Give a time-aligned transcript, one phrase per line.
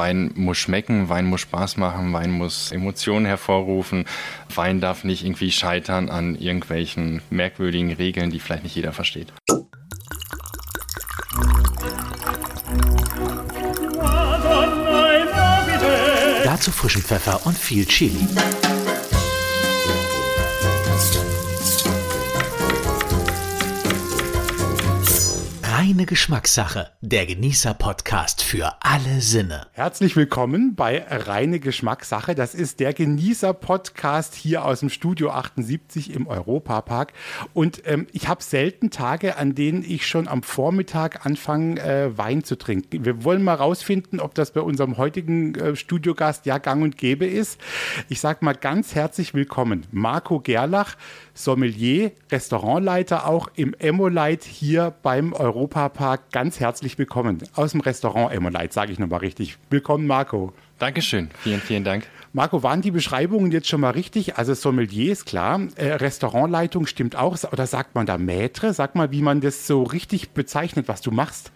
[0.00, 4.06] Wein muss schmecken, Wein muss Spaß machen, Wein muss Emotionen hervorrufen.
[4.54, 9.30] Wein darf nicht irgendwie scheitern an irgendwelchen merkwürdigen Regeln, die vielleicht nicht jeder versteht.
[16.44, 18.26] Dazu frischen Pfeffer und viel Chili.
[25.90, 29.66] Reine Geschmackssache, der Genießer-Podcast für alle Sinne.
[29.72, 32.36] Herzlich willkommen bei Reine Geschmackssache.
[32.36, 37.12] Das ist der Genießer-Podcast hier aus dem Studio 78 im Europapark.
[37.54, 42.44] Und ähm, ich habe selten Tage, an denen ich schon am Vormittag anfange, äh, Wein
[42.44, 43.04] zu trinken.
[43.04, 47.26] Wir wollen mal rausfinden, ob das bei unserem heutigen äh, Studiogast ja gang und gäbe
[47.26, 47.60] ist.
[48.08, 50.94] Ich sage mal ganz herzlich willkommen, Marco Gerlach.
[51.40, 56.30] Sommelier, Restaurantleiter auch im Emolite hier beim Europapark.
[56.32, 59.56] Ganz herzlich willkommen aus dem Restaurant Emolite, sage ich nochmal richtig.
[59.70, 60.52] Willkommen, Marco.
[60.78, 62.06] Dankeschön, vielen, vielen Dank.
[62.34, 64.36] Marco, waren die Beschreibungen jetzt schon mal richtig?
[64.36, 67.36] Also Sommelier ist klar, äh, Restaurantleitung stimmt auch.
[67.50, 68.74] Oder sagt man da Maître?
[68.74, 71.52] Sag mal, wie man das so richtig bezeichnet, was du machst.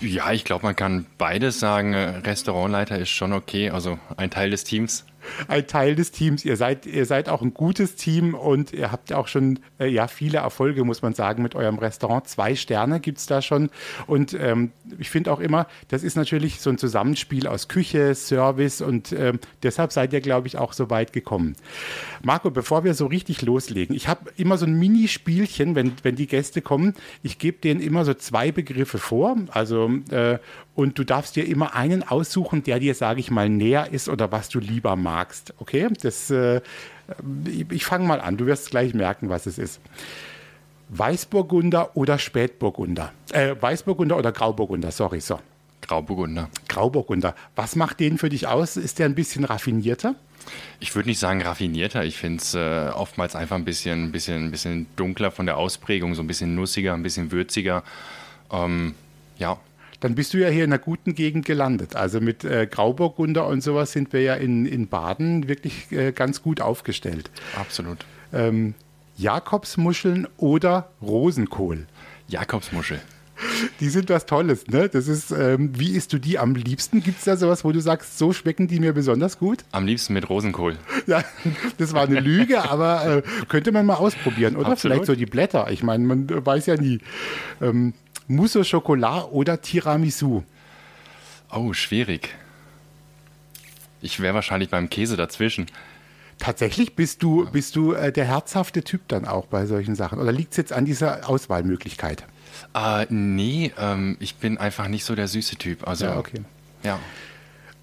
[0.00, 1.94] Ja, ich glaube, man kann beides sagen.
[1.94, 5.04] Restaurantleiter ist schon okay, also ein Teil des Teams
[5.48, 6.44] ein Teil des Teams.
[6.44, 10.08] Ihr seid, ihr seid auch ein gutes Team und ihr habt auch schon äh, ja,
[10.08, 12.28] viele Erfolge, muss man sagen, mit eurem Restaurant.
[12.28, 13.70] Zwei Sterne gibt es da schon.
[14.06, 18.80] Und ähm, ich finde auch immer, das ist natürlich so ein Zusammenspiel aus Küche, Service
[18.80, 21.56] und ähm, deshalb seid ihr, glaube ich, auch so weit gekommen.
[22.22, 26.26] Marco, bevor wir so richtig loslegen, ich habe immer so ein Minispielchen, wenn, wenn die
[26.26, 26.94] Gäste kommen.
[27.22, 29.36] Ich gebe denen immer so zwei Begriffe vor.
[29.50, 30.38] Also äh,
[30.80, 34.32] und du darfst dir immer einen aussuchen, der dir, sage ich mal, näher ist oder
[34.32, 35.52] was du lieber magst.
[35.58, 35.88] Okay?
[36.00, 36.62] Das, äh,
[37.44, 38.38] ich, ich fange mal an.
[38.38, 39.78] Du wirst gleich merken, was es ist.
[40.88, 43.12] Weißburgunder oder Spätburgunder?
[43.30, 44.90] Äh, Weißburgunder oder Grauburgunder?
[44.90, 45.38] Sorry, so.
[45.82, 46.48] Grauburgunder.
[46.68, 47.34] Grauburgunder.
[47.56, 48.78] Was macht den für dich aus?
[48.78, 50.14] Ist der ein bisschen raffinierter?
[50.80, 52.04] Ich würde nicht sagen raffinierter.
[52.04, 56.22] Ich finde es äh, oftmals einfach ein bisschen, bisschen, bisschen dunkler von der Ausprägung, so
[56.22, 57.82] ein bisschen nussiger, ein bisschen würziger.
[58.50, 58.94] Ähm,
[59.36, 59.58] ja,
[60.00, 61.94] dann bist du ja hier in einer guten Gegend gelandet.
[61.94, 66.42] Also mit äh, Grauburgunder und sowas sind wir ja in, in Baden wirklich äh, ganz
[66.42, 67.30] gut aufgestellt.
[67.56, 67.98] Absolut.
[68.32, 68.74] Ähm,
[69.16, 71.86] Jakobsmuscheln oder Rosenkohl?
[72.28, 73.00] Jakobsmuschel.
[73.80, 74.88] Die sind was Tolles, ne?
[74.88, 77.02] Das ist, ähm, wie isst du die am liebsten?
[77.02, 79.64] Gibt es da sowas, wo du sagst, so schmecken die mir besonders gut?
[79.72, 80.76] Am liebsten mit Rosenkohl.
[81.06, 81.24] Ja,
[81.78, 84.68] das war eine Lüge, aber äh, könnte man mal ausprobieren, oder?
[84.68, 84.96] Absolut.
[84.96, 85.70] Vielleicht so die Blätter.
[85.70, 87.00] Ich meine, man weiß ja nie.
[87.62, 87.94] Ähm,
[88.30, 90.44] Mousse au Chocolat oder Tiramisu?
[91.50, 92.28] Oh, schwierig.
[94.00, 95.66] Ich wäre wahrscheinlich beim Käse dazwischen.
[96.38, 100.20] Tatsächlich bist du, bist du äh, der herzhafte Typ dann auch bei solchen Sachen?
[100.20, 102.24] Oder liegt es jetzt an dieser Auswahlmöglichkeit?
[102.72, 105.86] Äh, nee, ähm, ich bin einfach nicht so der süße Typ.
[105.86, 106.42] Also, ja, okay.
[106.84, 107.00] Ja.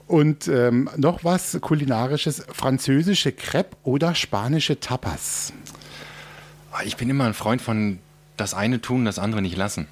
[0.07, 5.52] Und ähm, noch was kulinarisches: französische Crepe oder spanische Tapas?
[6.72, 8.00] Ah, ich bin immer ein Freund von
[8.38, 9.88] das eine tun, das andere nicht lassen.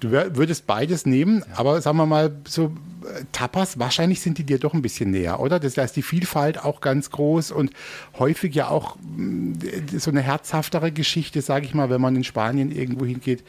[0.00, 1.58] Du würdest beides nehmen, ja.
[1.58, 2.66] aber sagen wir mal, so
[3.04, 5.58] äh, Tapas, wahrscheinlich sind die dir doch ein bisschen näher, oder?
[5.58, 7.70] Das heißt, die Vielfalt auch ganz groß und
[8.18, 9.52] häufig ja auch mm,
[9.96, 13.42] so eine herzhaftere Geschichte, sage ich mal, wenn man in Spanien irgendwo hingeht.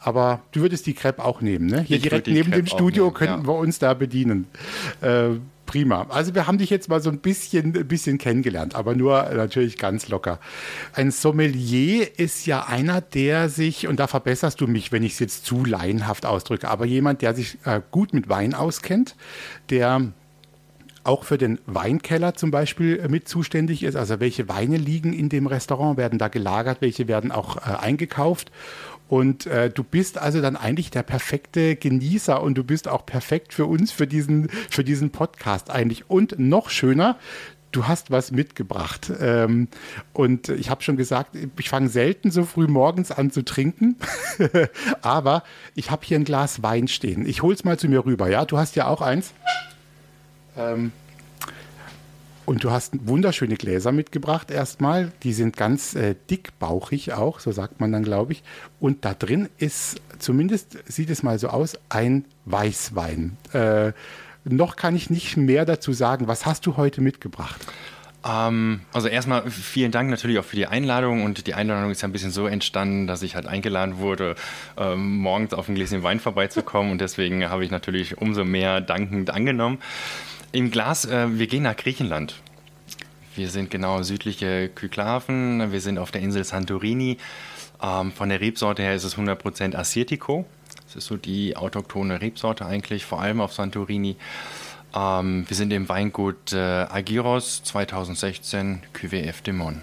[0.00, 1.82] Aber du würdest die Crepe auch nehmen, ne?
[1.82, 3.46] Hier ich direkt neben Crepe dem Studio nehmen, könnten ja.
[3.46, 4.46] wir uns da bedienen.
[5.00, 6.06] Äh, prima.
[6.08, 9.78] Also wir haben dich jetzt mal so ein bisschen, ein bisschen kennengelernt, aber nur natürlich
[9.78, 10.38] ganz locker.
[10.92, 15.18] Ein Sommelier ist ja einer, der sich, und da verbesserst du mich, wenn ich es
[15.18, 19.16] jetzt zu laienhaft ausdrücke, aber jemand, der sich äh, gut mit Wein auskennt,
[19.70, 20.12] der
[21.04, 23.94] auch für den Weinkeller zum Beispiel äh, mit zuständig ist.
[23.94, 28.50] Also welche Weine liegen in dem Restaurant, werden da gelagert, welche werden auch äh, eingekauft.
[29.08, 33.52] Und äh, du bist also dann eigentlich der perfekte Genießer und du bist auch perfekt
[33.52, 36.08] für uns, für diesen, für diesen Podcast eigentlich.
[36.08, 37.18] Und noch schöner,
[37.74, 39.12] du hast was mitgebracht.
[39.20, 39.68] Ähm,
[40.12, 43.96] und ich habe schon gesagt, ich fange selten so früh morgens an zu trinken,
[45.02, 45.42] aber
[45.74, 47.26] ich habe hier ein Glas Wein stehen.
[47.26, 48.28] Ich hole es mal zu mir rüber.
[48.28, 49.34] Ja, du hast ja auch eins.
[50.56, 50.92] Ähm,
[52.46, 55.12] und du hast wunderschöne Gläser mitgebracht erstmal.
[55.22, 58.42] Die sind ganz äh, dickbauchig auch, so sagt man dann, glaube ich.
[58.80, 63.36] Und da drin ist, zumindest sieht es mal so aus, ein Weißwein.
[63.52, 63.92] Äh,
[64.44, 66.28] noch kann ich nicht mehr dazu sagen.
[66.28, 67.66] Was hast du heute mitgebracht?
[68.26, 72.08] Ähm, also erstmal vielen Dank natürlich auch für die Einladung und die Einladung ist ja
[72.08, 74.34] ein bisschen so entstanden, dass ich halt eingeladen wurde,
[74.76, 79.30] ähm, morgens auf ein Gläschen Wein vorbeizukommen und deswegen habe ich natürlich umso mehr dankend
[79.30, 79.78] angenommen.
[80.54, 82.36] Im Glas, äh, wir gehen nach Griechenland.
[83.34, 87.18] Wir sind genau südliche Kyklaven, wir sind auf der Insel Santorini.
[87.82, 90.44] Ähm, von der Rebsorte her ist es 100% Assyrtiko.
[90.86, 94.14] Das ist so die autochtone Rebsorte eigentlich, vor allem auf Santorini.
[94.94, 99.82] Ähm, wir sind im Weingut äh, Agiros 2016 QWF Demon.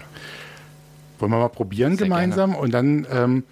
[1.18, 3.44] Wollen wir mal probieren Sehr gemeinsam und dann, ähm,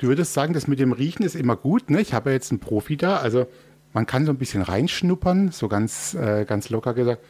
[0.00, 2.02] du würdest sagen, das mit dem Riechen ist immer gut, ne?
[2.02, 3.46] Ich habe ja jetzt einen Profi da, also
[3.96, 7.22] man kann so ein bisschen reinschnuppern, so ganz, äh, ganz locker gesagt.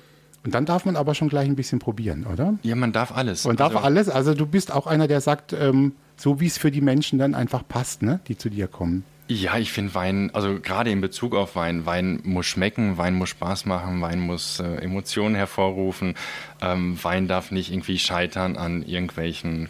[0.45, 2.59] Und dann darf man aber schon gleich ein bisschen probieren, oder?
[2.65, 3.45] Ja, man darf alles.
[3.45, 6.59] Man darf Also- alles, also du bist auch einer, der sagt, ähm, so wie es
[6.59, 8.19] für die Menschen dann einfach passt, ne?
[8.27, 9.05] Die zu dir kommen.
[9.29, 13.29] Ja, ich finde Wein, also gerade in Bezug auf Wein, Wein muss schmecken, Wein muss
[13.29, 16.15] Spaß machen, Wein muss äh, Emotionen hervorrufen.
[16.61, 19.69] Ähm, Wein darf nicht irgendwie scheitern an irgendwelchen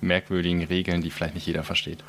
[0.00, 2.02] merkwürdigen Regeln, die vielleicht nicht jeder versteht.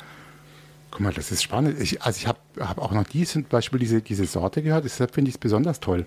[0.90, 1.80] Guck mal, das ist spannend.
[1.80, 5.28] Ich, also ich habe hab auch noch die, Beispiel diese, diese Sorte gehört, deshalb finde
[5.28, 6.06] ich es besonders toll.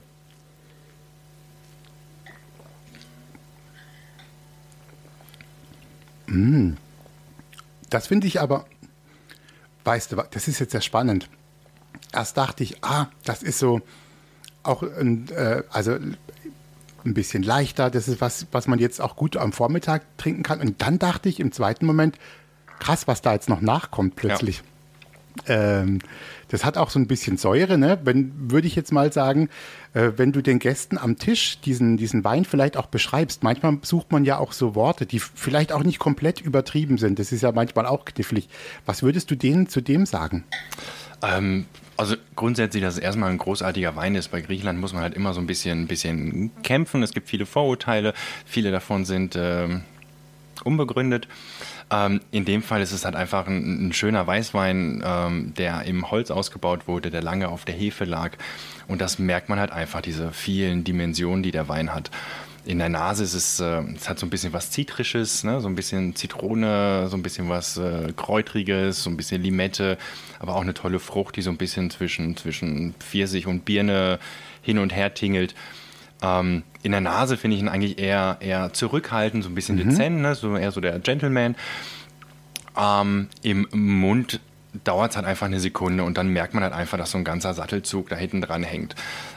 [6.28, 6.74] Mm.
[7.90, 8.66] Das finde ich aber,
[9.84, 11.30] weißt du, das ist jetzt sehr spannend.
[12.14, 13.82] Erst dachte ich, ah, das ist so
[14.64, 15.98] auch ein, äh, also
[17.04, 20.62] ein bisschen leichter, das ist was, was man jetzt auch gut am Vormittag trinken kann.
[20.62, 22.18] Und dann dachte ich im zweiten Moment,
[22.80, 24.64] krass, was da jetzt noch nachkommt plötzlich.
[25.48, 26.00] Ähm,
[26.50, 28.00] das hat auch so ein bisschen Säure, ne?
[28.04, 29.50] Wenn, würde ich jetzt mal sagen,
[29.94, 34.12] äh, wenn du den Gästen am Tisch diesen, diesen Wein vielleicht auch beschreibst, manchmal sucht
[34.12, 37.20] man ja auch so Worte, die vielleicht auch nicht komplett übertrieben sind.
[37.20, 38.50] Das ist ja manchmal auch knifflig.
[38.86, 40.44] Was würdest du denen zu dem sagen?
[41.22, 41.66] Ähm,
[41.98, 44.30] also grundsätzlich, dass es erstmal ein großartiger Wein ist.
[44.30, 47.04] Bei Griechenland muss man halt immer so ein bisschen, ein bisschen kämpfen.
[47.04, 48.14] Es gibt viele Vorurteile.
[48.46, 49.84] Viele davon sind ähm,
[50.64, 51.28] unbegründet.
[51.92, 56.10] Ähm, in dem Fall ist es halt einfach ein, ein schöner Weißwein, ähm, der im
[56.10, 58.32] Holz ausgebaut wurde, der lange auf der Hefe lag.
[58.88, 62.10] Und das merkt man halt einfach, diese vielen Dimensionen, die der Wein hat.
[62.64, 65.60] In der Nase ist es, äh, es hat so ein bisschen was Zitrisches, ne?
[65.60, 69.98] so ein bisschen Zitrone, so ein bisschen was äh, Kräutriges, so ein bisschen Limette,
[70.40, 74.20] aber auch eine tolle Frucht, die so ein bisschen zwischen, zwischen Pfirsich und Birne
[74.62, 75.56] hin und her tingelt.
[76.22, 80.22] Ähm, in der Nase finde ich ihn eigentlich eher, eher zurückhaltend, so ein bisschen dezent,
[80.22, 80.36] ne?
[80.36, 81.56] so eher so der Gentleman.
[82.78, 84.40] Ähm, Im Mund
[84.84, 87.24] dauert es halt einfach eine Sekunde und dann merkt man halt einfach, dass so ein
[87.24, 88.96] ganzer Sattelzug da hinten dran hängt.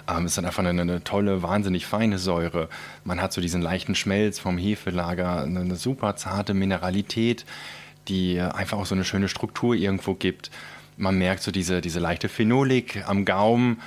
[0.08, 2.68] Ähm, es ist dann einfach eine, eine tolle, wahnsinnig feine Säure.
[3.02, 7.44] Man hat so diesen leichten Schmelz vom Hefelager, eine, eine super zarte Mineralität,
[8.08, 10.50] die einfach auch so eine schöne Struktur irgendwo gibt.
[10.96, 13.80] Man merkt so diese, diese leichte Phenolik am Gaumen.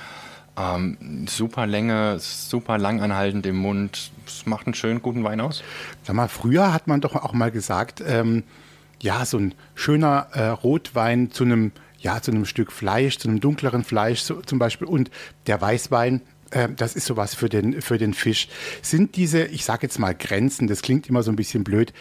[0.58, 4.10] Ähm, super Länge, super langanhaltend im Mund.
[4.26, 5.62] Es macht einen schönen, guten Wein aus.
[6.02, 8.42] Sag mal, früher hat man doch auch mal gesagt, ähm,
[9.00, 13.40] ja, so ein schöner äh, Rotwein zu einem, ja, zu einem Stück Fleisch, zu einem
[13.40, 15.10] dunkleren Fleisch so, zum Beispiel und
[15.46, 18.48] der Weißwein, äh, das ist sowas für den, für den Fisch.
[18.82, 21.92] Sind diese, ich sage jetzt mal Grenzen, das klingt immer so ein bisschen blöd,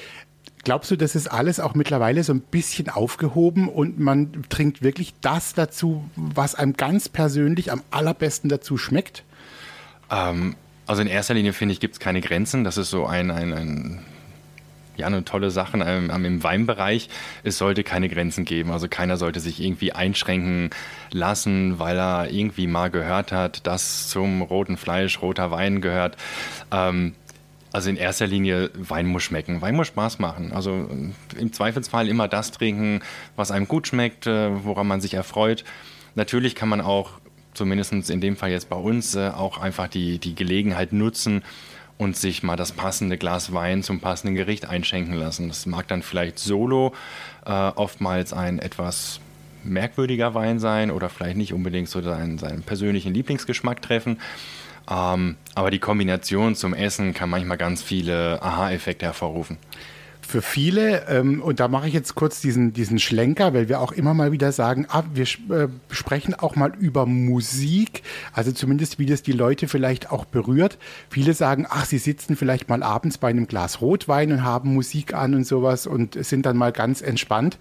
[0.68, 5.14] Glaubst du, das ist alles auch mittlerweile so ein bisschen aufgehoben und man trinkt wirklich
[5.22, 9.24] das dazu, was einem ganz persönlich am allerbesten dazu schmeckt?
[10.12, 12.66] Ähm, also in erster Linie finde ich, gibt es keine Grenzen.
[12.66, 14.06] Das ist so ein, ein, ein
[14.98, 17.08] ja, eine tolle Sache im Weinbereich.
[17.46, 18.72] Es sollte keine Grenzen geben.
[18.72, 20.72] Also keiner sollte sich irgendwie einschränken
[21.12, 26.18] lassen, weil er irgendwie mal gehört hat, dass zum roten Fleisch roter Wein gehört.
[26.74, 27.14] Ähm,
[27.72, 29.62] also in erster Linie, Wein muss schmecken.
[29.62, 30.52] Wein muss Spaß machen.
[30.54, 30.88] Also
[31.38, 33.02] im Zweifelsfall immer das trinken,
[33.36, 35.64] was einem gut schmeckt, äh, woran man sich erfreut.
[36.16, 37.12] Natürlich kann man auch,
[37.54, 41.44] zumindest in dem Fall jetzt bei uns, äh, auch einfach die, die Gelegenheit nutzen
[41.98, 45.48] und sich mal das passende Glas Wein zum passenden Gericht einschenken lassen.
[45.48, 46.94] Das mag dann vielleicht solo
[47.46, 49.20] äh, oftmals ein etwas
[49.64, 54.20] merkwürdiger Wein sein oder vielleicht nicht unbedingt so seinen, seinen persönlichen Lieblingsgeschmack treffen.
[54.90, 59.58] Ähm, aber die Kombination zum Essen kann manchmal ganz viele Aha-Effekte hervorrufen.
[60.28, 63.94] Für viele, ähm, und da mache ich jetzt kurz diesen, diesen Schlenker, weil wir auch
[63.94, 68.04] immer mal wieder sagen, ah, wir äh, sprechen auch mal über Musik,
[68.34, 70.80] also zumindest wie das die Leute vielleicht auch berührt.
[71.10, 75.14] Viele sagen, ach, sie sitzen vielleicht mal abends bei einem Glas Rotwein und haben Musik
[75.14, 77.58] an und sowas und sind dann mal ganz entspannt.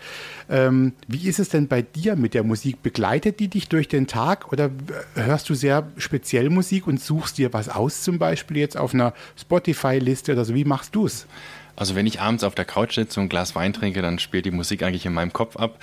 [0.50, 2.82] Ähm, wie ist es denn bei dir mit der Musik?
[2.82, 4.72] Begleitet die dich durch den Tag oder
[5.14, 9.14] hörst du sehr speziell Musik und suchst dir was aus, zum Beispiel jetzt auf einer
[9.38, 10.52] Spotify-Liste oder so?
[10.52, 11.28] Wie machst du es?
[11.76, 14.46] Also wenn ich abends auf der Couch sitze und ein Glas Wein trinke, dann spielt
[14.46, 15.78] die Musik eigentlich in meinem Kopf ab.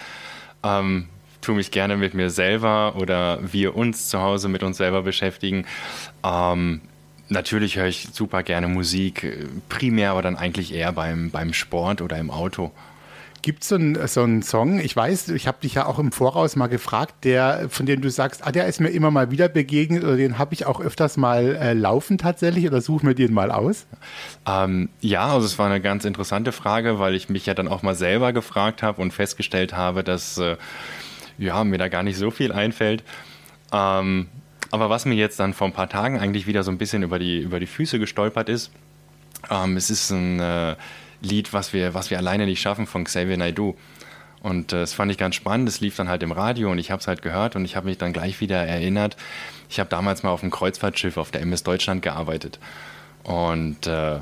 [0.64, 1.08] Ähm,
[1.42, 5.66] tue mich gerne mit mir selber oder wir uns zu Hause mit uns selber beschäftigen.
[6.24, 6.82] Ähm,
[7.30, 12.18] natürlich höre ich super gerne Musik, primär aber dann eigentlich eher beim, beim Sport oder
[12.18, 12.72] im Auto.
[13.44, 16.14] Gibt es so, ein, so einen Song, ich weiß, ich habe dich ja auch im
[16.14, 19.50] Voraus mal gefragt, der, von dem du sagst, ah, der ist mir immer mal wieder
[19.50, 23.34] begegnet oder den habe ich auch öfters mal äh, laufen tatsächlich oder such mir den
[23.34, 23.86] mal aus?
[24.48, 27.84] Ähm, ja, also es war eine ganz interessante Frage, weil ich mich ja dann auch
[27.84, 30.56] mal selber gefragt habe und festgestellt habe, dass äh,
[31.38, 33.04] ja, mir da gar nicht so viel einfällt.
[33.74, 34.30] Ähm,
[34.72, 37.20] aber was mir jetzt dann vor ein paar Tagen eigentlich wieder so ein bisschen über
[37.20, 38.72] die, über die Füße gestolpert ist,
[39.50, 40.76] ähm, es ist ein äh,
[41.24, 43.76] Lied, was wir, was wir alleine nicht schaffen von Xavier Naidoo.
[44.42, 45.68] Und äh, das fand ich ganz spannend.
[45.70, 47.88] Es lief dann halt im Radio und ich habe es halt gehört und ich habe
[47.88, 49.16] mich dann gleich wieder erinnert.
[49.70, 52.60] Ich habe damals mal auf einem Kreuzfahrtschiff auf der MS Deutschland gearbeitet.
[53.24, 54.20] Und äh,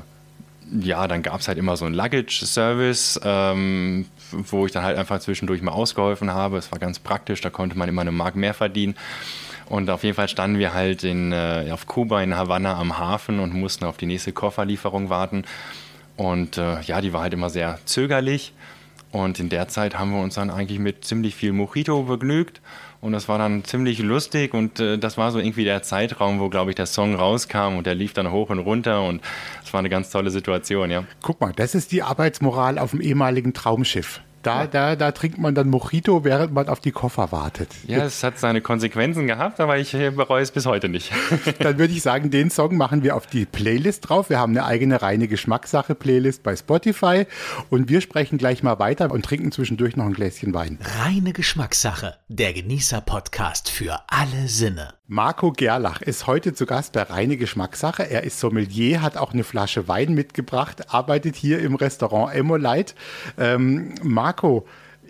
[0.80, 5.18] ja, dann gab es halt immer so einen Luggage-Service, ähm, wo ich dann halt einfach
[5.18, 6.56] zwischendurch mal ausgeholfen habe.
[6.56, 8.94] Es war ganz praktisch, da konnte man immer eine Mark mehr verdienen.
[9.66, 13.40] Und auf jeden Fall standen wir halt in, äh, auf Kuba in Havanna am Hafen
[13.40, 15.44] und mussten auf die nächste Kofferlieferung warten.
[16.16, 18.52] Und äh, ja, die war halt immer sehr zögerlich.
[19.10, 22.60] Und in der Zeit haben wir uns dann eigentlich mit ziemlich viel Mojito begnügt.
[23.02, 26.48] Und das war dann ziemlich lustig und äh, das war so irgendwie der Zeitraum, wo,
[26.48, 29.20] glaube ich, der Song rauskam und der lief dann hoch und runter und
[29.64, 31.02] es war eine ganz tolle Situation, ja.
[31.20, 34.20] Guck mal, das ist die Arbeitsmoral auf dem ehemaligen Traumschiff.
[34.42, 37.68] Da, da, da trinkt man dann Mojito, während man auf die Koffer wartet.
[37.86, 41.12] Ja, es hat seine Konsequenzen gehabt, aber ich bereue es bis heute nicht.
[41.60, 44.30] dann würde ich sagen, den Song machen wir auf die Playlist drauf.
[44.30, 47.26] Wir haben eine eigene reine Geschmackssache-Playlist bei Spotify
[47.70, 50.78] und wir sprechen gleich mal weiter und trinken zwischendurch noch ein Gläschen Wein.
[51.02, 54.94] Reine Geschmackssache, der Genießer-Podcast für alle Sinne.
[55.12, 58.08] Marco Gerlach ist heute zu Gast bei Reine Geschmackssache.
[58.08, 62.94] Er ist Sommelier, hat auch eine Flasche Wein mitgebracht, arbeitet hier im Restaurant Emolite.
[63.36, 64.31] Ähm, Marco,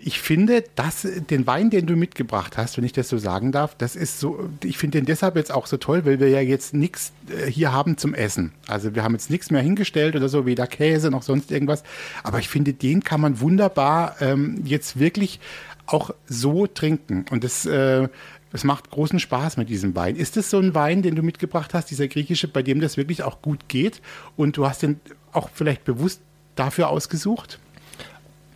[0.05, 3.75] ich finde, dass den Wein, den du mitgebracht hast, wenn ich das so sagen darf,
[3.75, 6.73] das ist so, ich finde den deshalb jetzt auch so toll, weil wir ja jetzt
[6.73, 8.51] nichts äh, hier haben zum Essen.
[8.67, 11.83] Also wir haben jetzt nichts mehr hingestellt oder so, weder Käse noch sonst irgendwas.
[12.23, 15.39] Aber ich finde, den kann man wunderbar ähm, jetzt wirklich
[15.85, 17.25] auch so trinken.
[17.29, 18.09] Und das äh,
[18.53, 20.15] es macht großen Spaß mit diesem Wein.
[20.15, 23.23] Ist es so ein Wein, den du mitgebracht hast, dieser griechische, bei dem das wirklich
[23.23, 23.99] auch gut geht?
[24.37, 24.99] Und du hast den
[25.31, 26.21] auch vielleicht bewusst
[26.55, 27.59] dafür ausgesucht?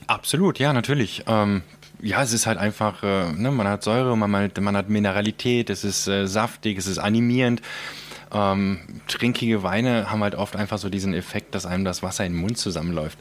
[0.07, 1.23] Absolut, ja, natürlich.
[1.27, 1.63] Ähm,
[2.01, 5.83] ja, es ist halt einfach, äh, ne, man hat Säure, man, man hat Mineralität, es
[5.83, 7.61] ist äh, saftig, es ist animierend.
[8.31, 12.33] Ähm, trinkige Weine haben halt oft einfach so diesen Effekt, dass einem das Wasser in
[12.33, 13.17] den Mund zusammenläuft.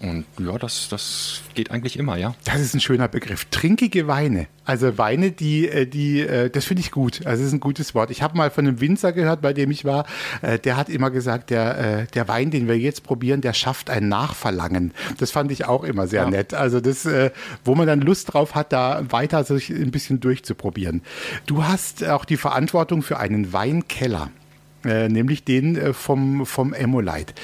[0.00, 2.34] Und ja, das, das geht eigentlich immer, ja.
[2.44, 3.44] Das ist ein schöner Begriff.
[3.46, 4.46] Trinkige Weine.
[4.64, 7.26] Also Weine, die, äh, die, äh, das finde ich gut.
[7.26, 8.10] Also das ist ein gutes Wort.
[8.10, 10.06] Ich habe mal von einem Winzer gehört, bei dem ich war,
[10.40, 14.08] äh, der hat immer gesagt, der, der Wein, den wir jetzt probieren, der schafft ein
[14.08, 14.92] Nachverlangen.
[15.18, 16.30] Das fand ich auch immer sehr ja.
[16.30, 16.54] nett.
[16.54, 17.06] Also das,
[17.64, 21.02] wo man dann Lust drauf hat, da weiter sich ein bisschen durchzuprobieren.
[21.46, 24.30] Du hast auch die Verantwortung für einen Weinkeller.
[24.84, 27.34] nämlich den vom, vom Emolite.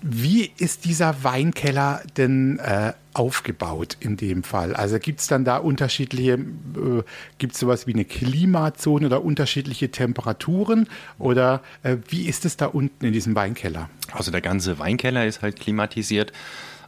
[0.00, 4.76] Wie ist dieser Weinkeller denn äh, aufgebaut in dem Fall?
[4.76, 7.02] Also gibt es dann da unterschiedliche, äh,
[7.38, 10.88] gibt es sowas wie eine Klimazone oder unterschiedliche Temperaturen?
[11.18, 13.90] Oder äh, wie ist es da unten in diesem Weinkeller?
[14.12, 16.32] Also der ganze Weinkeller ist halt klimatisiert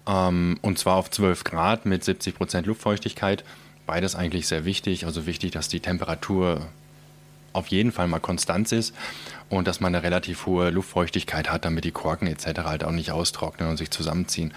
[0.07, 3.45] ähm, und zwar auf 12 Grad mit 70 Prozent Luftfeuchtigkeit.
[3.87, 5.05] Beides eigentlich sehr wichtig.
[5.05, 6.69] Also wichtig, dass die Temperatur
[7.53, 8.95] auf jeden Fall mal konstant ist
[9.51, 12.61] und dass man eine relativ hohe Luftfeuchtigkeit hat, damit die Korken etc.
[12.65, 14.55] halt auch nicht austrocknen und sich zusammenziehen.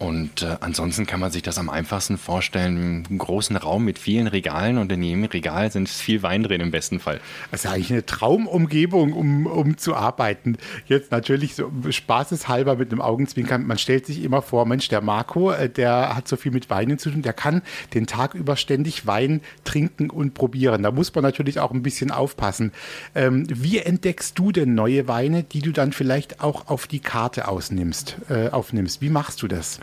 [0.00, 4.28] Und äh, ansonsten kann man sich das am einfachsten vorstellen, einen großen Raum mit vielen
[4.28, 7.20] Regalen und in jedem Regal sind viel Wein drin im besten Fall.
[7.50, 10.56] Das ist eigentlich eine Traumumgebung, um, um zu arbeiten.
[10.86, 13.66] Jetzt natürlich so spaßeshalber mit einem Augenzwinkern.
[13.66, 16.98] Man stellt sich immer vor, Mensch, der Marco, äh, der hat so viel mit Weinen
[16.98, 17.60] zu tun, der kann
[17.92, 20.82] den Tag über ständig Wein trinken und probieren.
[20.82, 22.72] Da muss man natürlich auch ein bisschen aufpassen.
[23.14, 27.48] Ähm, wie entdeckst du denn neue Weine, die du dann vielleicht auch auf die Karte
[27.48, 29.02] ausnimmst, äh, aufnimmst?
[29.02, 29.78] Wie machst du das?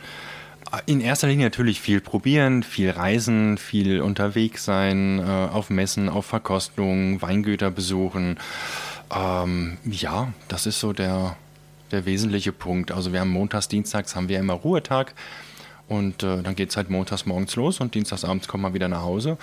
[0.86, 6.26] In erster Linie natürlich viel probieren, viel reisen, viel unterwegs sein, äh, auf Messen, auf
[6.26, 8.38] Verkostungen, Weingüter besuchen.
[9.16, 11.38] Ähm, ja, das ist so der,
[11.92, 12.92] der wesentliche Punkt.
[12.92, 15.14] Also wir haben montags, dienstags haben wir immer Ruhetag
[15.88, 18.90] und äh, dann geht es halt montags morgens los und dienstags abends kommt man wieder
[18.90, 19.38] nach Hause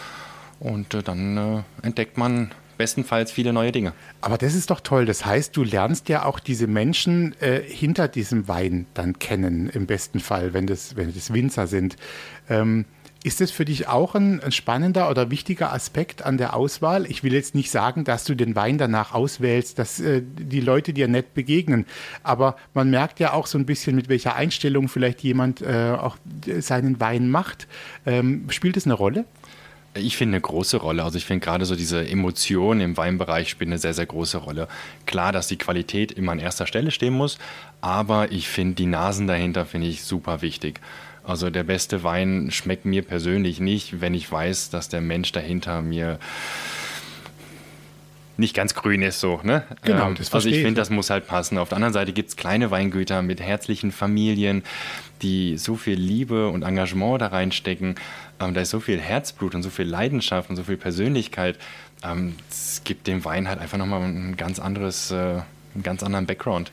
[0.61, 3.93] und äh, dann äh, entdeckt man bestenfalls viele neue Dinge.
[4.21, 5.07] Aber das ist doch toll.
[5.07, 9.87] Das heißt, du lernst ja auch diese Menschen äh, hinter diesem Wein dann kennen, im
[9.87, 11.97] besten Fall, wenn das, wenn das Winzer sind.
[12.49, 12.85] Ähm,
[13.25, 17.07] ist das für dich auch ein, ein, spannender oder wichtiger Aspekt an der Auswahl?
[17.11, 20.93] Ich will jetzt nicht sagen, dass du den Wein danach auswählst, dass äh, die Leute
[20.93, 21.87] dir nett begegnen.
[22.23, 26.19] Aber man merkt ja auch so ein bisschen, mit welcher Einstellung vielleicht jemand äh, auch
[26.61, 27.67] seinen Wein macht.
[28.05, 29.25] Ähm, spielt es eine Rolle?
[29.97, 31.05] Ich finde eine große Rolle.
[31.05, 34.67] Also ich finde gerade so diese Emotionen im Weinbereich spielen eine sehr, sehr große Rolle.
[35.07, 37.39] Klar, dass die Qualität immer an erster Stelle stehen muss,
[37.81, 40.81] aber ich finde die Nasen dahinter finde ich super wichtig.
[41.23, 45.81] Also der beste Wein schmeckt mir persönlich nicht, wenn ich weiß, dass der Mensch dahinter
[45.81, 46.19] mir
[48.37, 49.41] nicht ganz grün ist so.
[49.43, 49.65] Ne?
[49.83, 51.59] Genau, ähm, das Also ich finde, das muss halt passen.
[51.59, 54.63] Auf der anderen Seite gibt es kleine Weingüter mit herzlichen Familien,
[55.23, 57.95] die so viel Liebe und Engagement da reinstecken.
[58.41, 61.59] Ähm, da ist so viel Herzblut und so viel Leidenschaft und so viel Persönlichkeit.
[62.03, 65.15] Ähm, es gibt dem Wein halt einfach nochmal ein ganz anderes, äh,
[65.75, 66.71] einen ganz anderen Background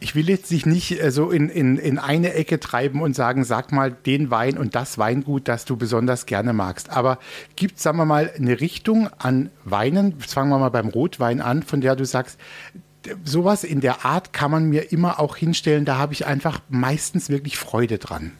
[0.00, 3.44] ich will jetzt dich nicht äh, so in, in, in eine Ecke treiben und sagen,
[3.44, 6.90] sag mal den Wein und das Weingut, das du besonders gerne magst.
[6.90, 7.18] Aber
[7.56, 11.62] gibt es, sagen wir mal, eine Richtung an Weinen, fangen wir mal beim Rotwein an,
[11.62, 12.38] von der du sagst,
[13.24, 17.28] sowas in der Art kann man mir immer auch hinstellen, da habe ich einfach meistens
[17.28, 18.32] wirklich Freude dran.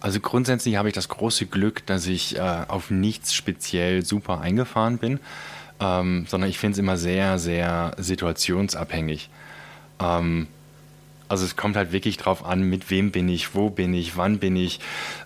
[0.00, 4.98] Also grundsätzlich habe ich das große Glück, dass ich äh, auf nichts speziell super eingefahren
[4.98, 5.20] bin,
[5.78, 9.28] ähm, sondern ich finde es immer sehr, sehr situationsabhängig.
[10.00, 10.46] Ähm,
[11.30, 14.38] also es kommt halt wirklich drauf an, mit wem bin ich, wo bin ich, wann
[14.38, 14.80] bin ich.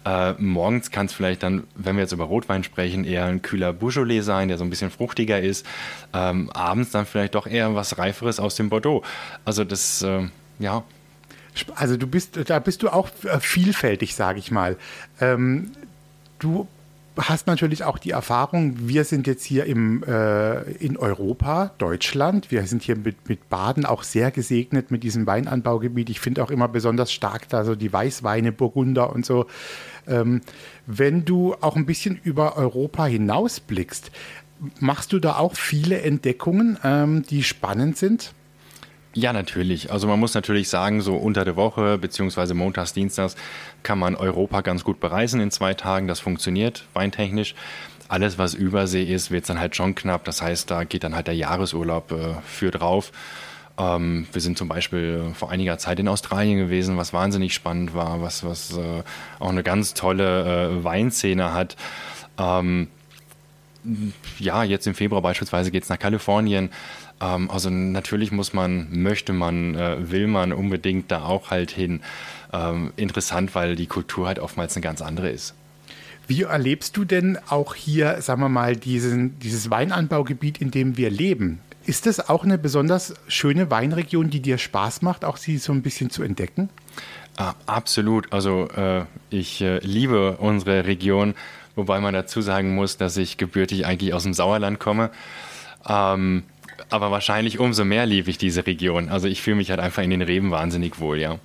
[0.04, 3.72] Äh, morgens kann es vielleicht dann, wenn wir jetzt über Rotwein sprechen, eher ein kühler
[3.72, 5.64] Beaujolais sein, der so ein bisschen fruchtiger ist.
[6.12, 9.02] Ähm, abends dann vielleicht doch eher was Reiferes aus dem Bordeaux.
[9.46, 10.28] Also das, äh,
[10.58, 10.84] ja.
[11.74, 14.76] Also du bist, da bist du auch äh, vielfältig, sage ich mal.
[15.22, 15.70] Ähm,
[16.38, 16.68] du
[17.16, 22.50] hast natürlich auch die Erfahrung, wir sind jetzt hier im, äh, in Europa, Deutschland.
[22.50, 26.10] Wir sind hier mit, mit Baden auch sehr gesegnet mit diesem Weinanbaugebiet.
[26.10, 29.46] Ich finde auch immer besonders stark da so die Weißweine, Burgunder und so.
[30.08, 30.40] Ähm,
[30.86, 34.10] wenn du auch ein bisschen über Europa hinausblickst,
[34.80, 38.34] machst du da auch viele Entdeckungen, ähm, die spannend sind?
[39.14, 39.92] Ja, natürlich.
[39.92, 43.36] Also man muss natürlich sagen, so unter der Woche beziehungsweise montags, dienstags
[43.84, 46.08] kann man Europa ganz gut bereisen in zwei Tagen.
[46.08, 47.54] Das funktioniert weintechnisch.
[48.08, 50.24] Alles, was Übersee ist, wird dann halt schon knapp.
[50.24, 53.12] Das heißt, da geht dann halt der Jahresurlaub äh, für drauf.
[53.78, 58.20] Ähm, wir sind zum Beispiel vor einiger Zeit in Australien gewesen, was wahnsinnig spannend war,
[58.20, 59.02] was, was äh,
[59.38, 61.76] auch eine ganz tolle äh, Weinszene hat.
[62.36, 62.88] Ähm,
[64.38, 66.70] ja, jetzt im Februar beispielsweise geht es nach Kalifornien.
[67.20, 72.00] Ähm, also natürlich muss man, möchte man, äh, will man unbedingt da auch halt hin.
[72.52, 75.54] Ähm, interessant, weil die Kultur halt oftmals eine ganz andere ist.
[76.26, 81.10] Wie erlebst du denn auch hier, sagen wir mal, diesen, dieses Weinanbaugebiet, in dem wir
[81.10, 81.60] leben?
[81.86, 85.82] Ist das auch eine besonders schöne Weinregion, die dir Spaß macht, auch sie so ein
[85.82, 86.70] bisschen zu entdecken?
[87.36, 88.32] Ah, absolut.
[88.32, 91.34] Also äh, ich äh, liebe unsere Region,
[91.74, 95.10] wobei man dazu sagen muss, dass ich gebürtig eigentlich aus dem Sauerland komme.
[95.86, 96.44] Ähm,
[96.90, 99.08] aber wahrscheinlich umso mehr liebe ich diese Region.
[99.08, 101.38] Also ich fühle mich halt einfach in den Reben wahnsinnig wohl, ja.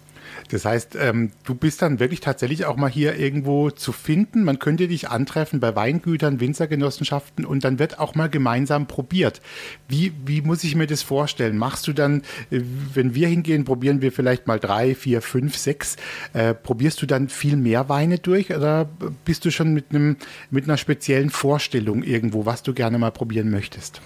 [0.50, 4.44] Das heißt, ähm, du bist dann wirklich tatsächlich auch mal hier irgendwo zu finden.
[4.44, 9.42] Man könnte dich antreffen bei Weingütern, Winzergenossenschaften und dann wird auch mal gemeinsam probiert.
[9.88, 11.58] Wie, wie muss ich mir das vorstellen?
[11.58, 12.62] Machst du dann, äh,
[12.94, 15.98] wenn wir hingehen, probieren wir vielleicht mal drei, vier, fünf, sechs.
[16.34, 18.90] Äh, probierst du dann viel mehr Weine durch oder
[19.26, 20.18] bist du schon mit, einem,
[20.50, 24.02] mit einer speziellen Vorstellung irgendwo, was du gerne mal probieren möchtest?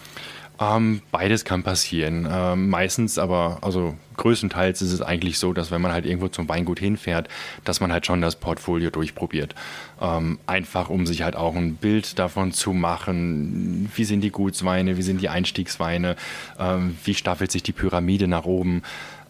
[0.64, 2.28] Ähm, beides kann passieren.
[2.32, 6.48] Ähm, meistens aber, also größtenteils ist es eigentlich so, dass wenn man halt irgendwo zum
[6.48, 7.28] Weingut hinfährt,
[7.64, 9.56] dass man halt schon das Portfolio durchprobiert.
[10.02, 14.98] Ähm, einfach um sich halt auch ein Bild davon zu machen, wie sind die Gutsweine,
[14.98, 16.16] wie sind die Einstiegsweine,
[16.60, 18.84] ähm, wie staffelt sich die Pyramide nach oben.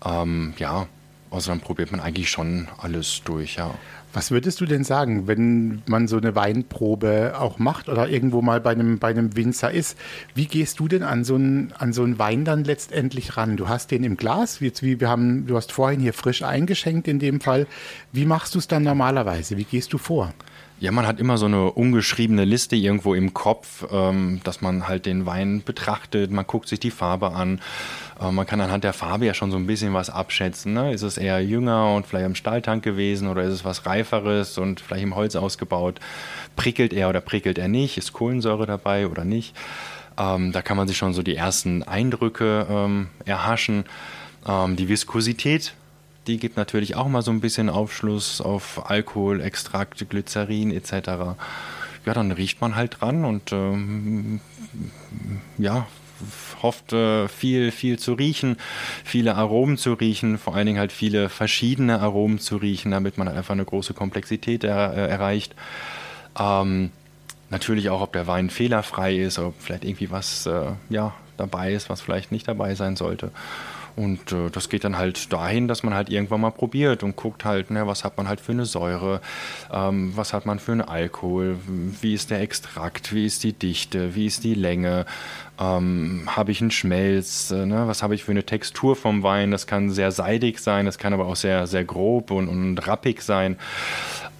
[0.06, 0.88] Ähm, ja,
[1.42, 3.74] dann probiert man eigentlich schon alles durch, ja.
[4.14, 8.62] Was würdest du denn sagen, wenn man so eine Weinprobe auch macht oder irgendwo mal
[8.62, 9.98] bei einem, bei einem Winzer ist?
[10.36, 13.58] Wie gehst du denn an so, einen, an so einen Wein dann letztendlich ran?
[13.58, 17.08] Du hast den im Glas, jetzt wie wir haben, du hast vorhin hier frisch eingeschenkt
[17.08, 17.66] in dem Fall.
[18.12, 19.58] Wie machst du es dann normalerweise?
[19.58, 20.32] Wie gehst du vor?
[20.80, 25.06] Ja, man hat immer so eine ungeschriebene Liste irgendwo im Kopf, ähm, dass man halt
[25.06, 27.62] den Wein betrachtet, man guckt sich die Farbe an.
[28.20, 30.74] Äh, man kann anhand der Farbe ja schon so ein bisschen was abschätzen.
[30.74, 30.94] Ne?
[30.94, 34.82] Ist es eher jünger und vielleicht im Stahltank gewesen oder ist es was Reiferes und
[34.82, 36.00] vielleicht im Holz ausgebaut?
[36.56, 37.98] Prickelt er oder prickelt er nicht?
[37.98, 39.56] Ist Kohlensäure dabei oder nicht?
[40.18, 43.86] Ähm, da kann man sich schon so die ersten Eindrücke ähm, erhaschen.
[44.46, 45.74] Ähm, die Viskosität
[46.28, 51.36] die gibt natürlich auch mal so ein bisschen Aufschluss auf Alkohol, Extrakte, Glycerin etc.
[52.06, 54.40] Ja, dann riecht man halt dran und ähm,
[55.58, 55.88] ja,
[56.62, 58.58] hofft äh, viel, viel zu riechen,
[59.04, 63.28] viele Aromen zu riechen, vor allen Dingen halt viele verschiedene Aromen zu riechen, damit man
[63.28, 65.56] halt einfach eine große Komplexität er, äh, erreicht.
[66.40, 66.92] Ähm,
[67.50, 71.90] natürlich auch, ob der Wein fehlerfrei ist, ob vielleicht irgendwie was äh, ja, dabei ist,
[71.90, 73.32] was vielleicht nicht dabei sein sollte.
[73.96, 77.46] Und äh, das geht dann halt dahin, dass man halt irgendwann mal probiert und guckt
[77.46, 79.22] halt, ne, was hat man halt für eine Säure,
[79.72, 81.58] ähm, was hat man für einen Alkohol,
[82.02, 85.06] wie ist der Extrakt, wie ist die Dichte, wie ist die Länge,
[85.60, 89.52] ähm, habe ich einen Schmelz, äh, ne, was habe ich für eine Textur vom Wein,
[89.52, 93.22] das kann sehr seidig sein, das kann aber auch sehr, sehr grob und, und rappig
[93.22, 93.58] sein.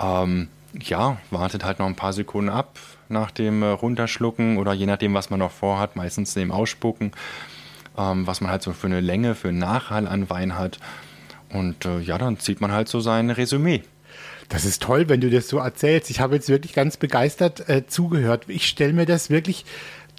[0.02, 0.48] Ähm,
[0.80, 5.14] ja, wartet halt noch ein paar Sekunden ab, nach dem äh, Runterschlucken oder je nachdem,
[5.14, 7.12] was man noch vorhat, meistens dem Ausspucken,
[7.98, 10.80] ähm, was man halt so für eine Länge, für einen Nachhall an Wein hat.
[11.50, 13.84] Und äh, ja, dann zieht man halt so sein Resümee.
[14.50, 16.10] Das ist toll, wenn du das so erzählst.
[16.10, 18.46] Ich habe jetzt wirklich ganz begeistert äh, zugehört.
[18.48, 19.66] Ich stelle mir das wirklich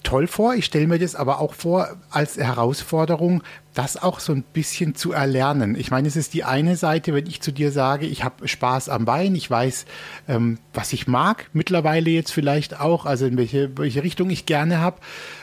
[0.04, 0.54] toll vor.
[0.54, 3.42] Ich stelle mir das aber auch vor als Herausforderung,
[3.74, 5.74] das auch so ein bisschen zu erlernen.
[5.74, 8.88] Ich meine, es ist die eine Seite, wenn ich zu dir sage, ich habe Spaß
[8.88, 9.86] am Wein, ich weiß,
[10.28, 14.78] ähm, was ich mag, mittlerweile jetzt vielleicht auch, also in welche, welche Richtung ich gerne
[14.78, 14.98] habe.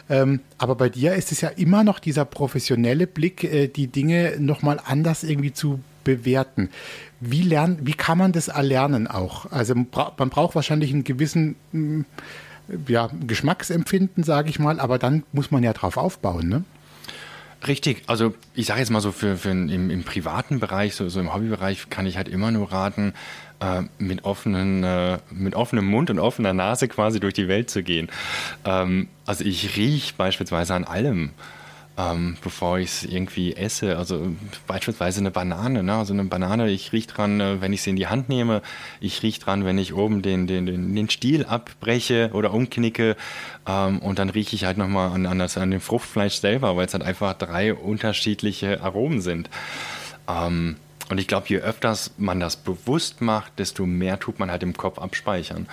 [0.09, 4.35] Ähm, aber bei dir ist es ja immer noch dieser professionelle Blick, äh, die Dinge
[4.39, 6.69] nochmal anders irgendwie zu bewerten.
[7.19, 9.51] Wie, lernt, wie kann man das erlernen auch?
[9.51, 9.85] Also man
[10.29, 12.05] braucht wahrscheinlich einen gewissen hm,
[12.87, 16.63] ja, Geschmacksempfinden, sage ich mal, aber dann muss man ja drauf aufbauen, ne?
[17.67, 21.19] Richtig, also ich sage jetzt mal so für, für im, im, privaten Bereich, so, so,
[21.19, 23.13] im Hobbybereich kann ich halt immer nur raten,
[23.59, 27.83] äh, mit, offenen, äh, mit offenem Mund und offener Nase quasi durch die Welt zu
[27.83, 28.09] gehen.
[28.65, 31.29] Ähm, also ich rieche beispielsweise an allem
[32.01, 33.97] ähm, bevor ich es irgendwie esse.
[33.97, 34.33] Also
[34.67, 35.83] beispielsweise eine Banane.
[35.83, 35.93] Ne?
[35.93, 38.61] Also eine Banane, ich rieche dran, äh, wenn ich sie in die Hand nehme.
[38.99, 43.15] Ich rieche dran, wenn ich oben den, den, den, den Stiel abbreche oder umknicke.
[43.67, 46.93] Ähm, und dann rieche ich halt nochmal an, an, an dem Fruchtfleisch selber, weil es
[46.93, 49.49] halt einfach drei unterschiedliche Aromen sind.
[50.27, 50.77] Ähm,
[51.09, 54.73] und ich glaube, je öfters man das bewusst macht, desto mehr tut man halt im
[54.73, 55.67] Kopf abspeichern.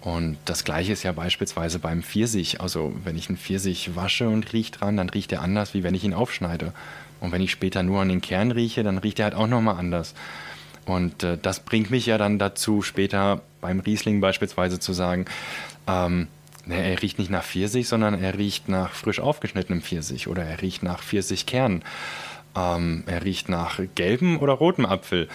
[0.00, 2.60] Und das gleiche ist ja beispielsweise beim Pfirsich.
[2.60, 5.94] Also wenn ich einen Pfirsich wasche und rieche dran, dann riecht er anders, wie wenn
[5.94, 6.72] ich ihn aufschneide.
[7.20, 9.76] Und wenn ich später nur an den Kern rieche, dann riecht er halt auch nochmal
[9.76, 10.14] anders.
[10.86, 15.26] Und äh, das bringt mich ja dann dazu, später beim Riesling beispielsweise zu sagen,
[15.86, 16.28] ähm,
[16.64, 20.62] ne, er riecht nicht nach Pfirsich, sondern er riecht nach frisch aufgeschnittenem Pfirsich oder er
[20.62, 21.82] riecht nach Pfirsichkern.
[22.56, 25.28] Ähm, er riecht nach gelbem oder rotem Apfel.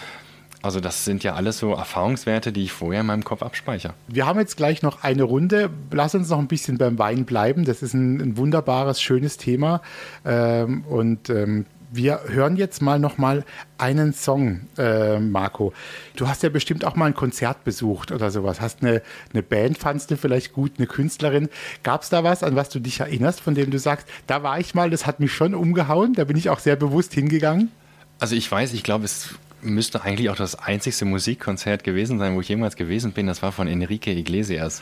[0.65, 3.93] Also das sind ja alles so Erfahrungswerte, die ich vorher in meinem Kopf abspeichere.
[4.08, 5.69] Wir haben jetzt gleich noch eine Runde.
[5.91, 7.65] Lass uns noch ein bisschen beim Wein bleiben.
[7.65, 9.84] Das ist ein, ein wunderbares, schönes Thema.
[10.25, 13.45] Ähm, und ähm, wir hören jetzt mal noch mal
[13.78, 15.71] einen Song, äh, Marco.
[16.15, 18.60] Du hast ja bestimmt auch mal ein Konzert besucht oder sowas.
[18.60, 21.47] Hast eine, eine Band, fandst du vielleicht gut, eine Künstlerin.
[21.84, 24.60] Gab es da was, an was du dich erinnerst, von dem du sagst, da war
[24.60, 27.69] ich mal, das hat mich schon umgehauen, da bin ich auch sehr bewusst hingegangen?
[28.17, 32.41] Also ich weiß, ich glaube, es müsste eigentlich auch das einzigste Musikkonzert gewesen sein, wo
[32.41, 33.28] ich jemals gewesen bin.
[33.28, 34.82] Das war von Enrique Iglesias.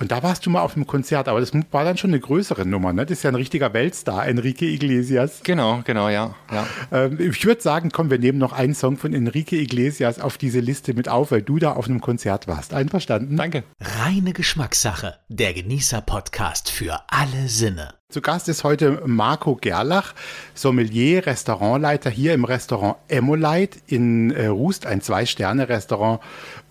[0.00, 2.64] Und da warst du mal auf einem Konzert, aber das war dann schon eine größere
[2.64, 3.04] Nummer, ne?
[3.04, 5.40] Das ist ja ein richtiger Weltstar, Enrique Iglesias.
[5.44, 6.34] Genau, genau, ja.
[6.50, 6.66] ja.
[6.90, 10.60] Ähm, ich würde sagen, komm, wir nehmen noch einen Song von Enrique Iglesias auf diese
[10.60, 12.72] Liste mit auf, weil du da auf einem Konzert warst.
[12.72, 13.36] Einverstanden?
[13.36, 13.62] Danke.
[13.78, 17.92] Reine Geschmackssache, der Genießer-Podcast für alle Sinne.
[18.10, 20.14] Zu Gast ist heute Marco Gerlach,
[20.54, 26.20] Sommelier, Restaurantleiter hier im Restaurant Emolite in äh, Rust, ein Zwei-Sterne-Restaurant.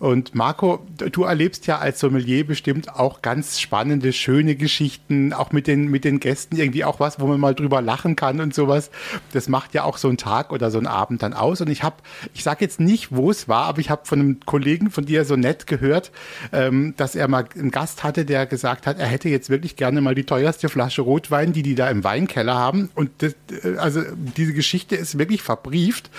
[0.00, 5.68] Und Marco, du erlebst ja als Sommelier bestimmt auch ganz spannende, schöne Geschichten, auch mit
[5.68, 8.90] den, mit den Gästen irgendwie auch was, wo man mal drüber lachen kann und sowas.
[9.32, 11.60] Das macht ja auch so einen Tag oder so einen Abend dann aus.
[11.60, 11.96] Und ich habe,
[12.34, 15.24] ich sage jetzt nicht, wo es war, aber ich habe von einem Kollegen von dir
[15.24, 16.10] so nett gehört,
[16.52, 20.00] ähm, dass er mal einen Gast hatte, der gesagt hat, er hätte jetzt wirklich gerne
[20.00, 22.90] mal die teuerste Flasche Rot Rotwein, die die da im Weinkeller haben.
[22.94, 24.02] Und das, äh, also
[24.36, 26.10] diese Geschichte ist wirklich verbrieft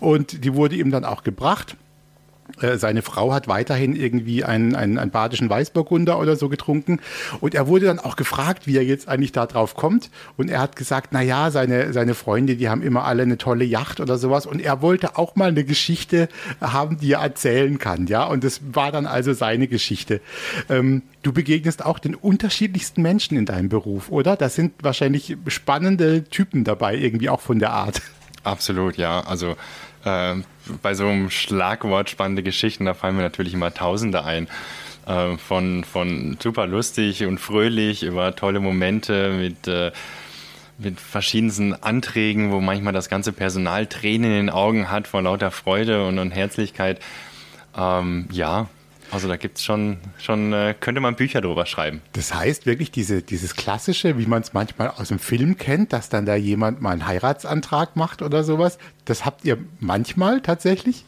[0.00, 1.76] und die wurde ihm dann auch gebracht.
[2.60, 7.00] Äh, seine Frau hat weiterhin irgendwie einen, einen, einen badischen Weißburgunder oder so getrunken.
[7.40, 10.10] Und er wurde dann auch gefragt, wie er jetzt eigentlich da drauf kommt.
[10.36, 13.64] Und er hat gesagt, na ja, seine, seine Freunde, die haben immer alle eine tolle
[13.64, 14.46] Yacht oder sowas.
[14.46, 16.28] Und er wollte auch mal eine Geschichte
[16.60, 18.06] haben, die er erzählen kann.
[18.06, 20.20] Ja, und das war dann also seine Geschichte.
[20.68, 24.36] Ähm, du begegnest auch den unterschiedlichsten Menschen in deinem Beruf, oder?
[24.36, 28.02] Da sind wahrscheinlich spannende Typen dabei, irgendwie auch von der Art.
[28.44, 29.20] Absolut, ja.
[29.20, 29.56] Also
[30.04, 30.36] äh,
[30.82, 34.48] bei so einem Schlagwort spannende Geschichten, da fallen mir natürlich immer Tausende ein.
[35.08, 39.90] Äh, von, von super lustig und fröhlich über tolle Momente mit, äh,
[40.76, 45.50] mit verschiedensten Anträgen, wo manchmal das ganze Personal Tränen in den Augen hat vor lauter
[45.50, 47.00] Freude und, und Herzlichkeit.
[47.74, 48.68] Ähm, ja,
[49.10, 52.02] also da gibt es schon, schon äh, könnte man Bücher drüber schreiben.
[52.12, 56.08] Das heißt wirklich diese, dieses Klassische, wie man es manchmal aus dem Film kennt, dass
[56.08, 61.04] dann da jemand mal einen Heiratsantrag macht oder sowas, das habt ihr manchmal tatsächlich?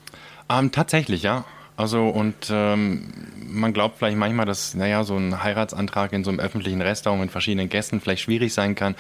[0.49, 1.45] Ähm, tatsächlich, ja.
[1.77, 3.09] Also und ähm,
[3.43, 7.31] man glaubt vielleicht manchmal, dass naja, so ein Heiratsantrag in so einem öffentlichen Restaurant mit
[7.31, 8.95] verschiedenen Gästen vielleicht schwierig sein kann.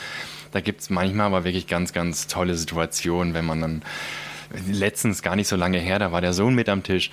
[0.52, 3.82] Da gibt es manchmal aber wirklich ganz, ganz tolle Situationen, wenn man dann
[4.66, 7.10] letztens gar nicht so lange her, da war der Sohn mit am Tisch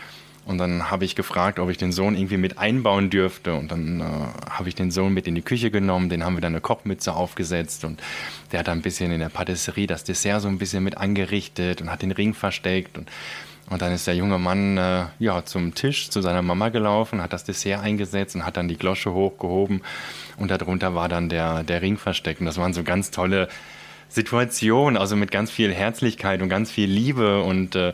[0.48, 3.54] und dann habe ich gefragt, ob ich den Sohn irgendwie mit einbauen dürfte.
[3.54, 4.04] Und dann äh,
[4.50, 7.14] habe ich den Sohn mit in die Küche genommen, den haben wir dann eine Kochmütze
[7.14, 8.02] aufgesetzt und
[8.52, 11.82] der hat dann ein bisschen in der Patisserie das Dessert so ein bisschen mit angerichtet
[11.82, 12.98] und hat den Ring versteckt.
[12.98, 13.10] Und
[13.70, 17.34] Und dann ist der junge Mann äh, ja, zum Tisch zu seiner Mama gelaufen, hat
[17.34, 19.82] das Dessert eingesetzt und hat dann die Glosche hochgehoben.
[20.38, 22.40] Und darunter war dann der, der Ring versteckt.
[22.40, 23.50] Und das waren so ganz tolle
[24.08, 27.42] Situationen, also mit ganz viel Herzlichkeit und ganz viel Liebe.
[27.44, 27.92] Und äh,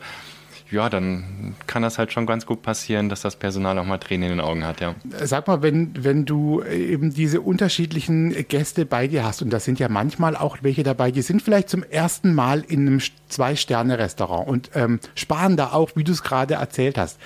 [0.73, 4.31] ja, dann kann das halt schon ganz gut passieren, dass das Personal auch mal Tränen
[4.31, 4.95] in den Augen hat, ja.
[5.23, 9.79] Sag mal, wenn, wenn du eben diese unterschiedlichen Gäste bei dir hast, und da sind
[9.79, 14.69] ja manchmal auch welche dabei, die sind vielleicht zum ersten Mal in einem Zwei-Sterne-Restaurant und
[14.75, 17.19] ähm, sparen da auch, wie du es gerade erzählt hast.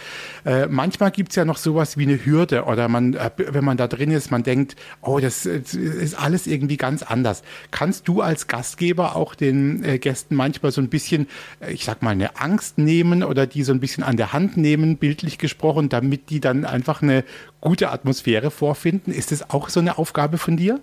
[0.46, 3.78] Äh, manchmal gibt es ja noch sowas wie eine Hürde oder man, äh, wenn man
[3.78, 7.44] da drin ist, man denkt, oh, das, das, ist alles irgendwie ganz anders.
[7.72, 11.28] Kannst du als Gastgeber auch den äh, Gästen manchmal so ein bisschen,
[11.60, 14.58] äh, ich sag mal, eine Angst nehmen oder die so ein bisschen an der Hand
[14.58, 17.24] nehmen, bildlich gesprochen, damit die dann einfach eine
[17.62, 19.12] gute Atmosphäre vorfinden?
[19.12, 20.80] Ist das auch so eine Aufgabe von dir?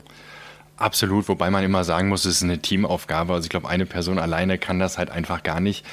[0.76, 3.32] Absolut, wobei man immer sagen muss, es ist eine Teamaufgabe.
[3.32, 5.84] Also ich glaube, eine Person alleine kann das halt einfach gar nicht.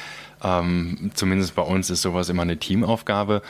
[0.44, 3.42] Ähm, zumindest bei uns ist sowas immer eine Teamaufgabe.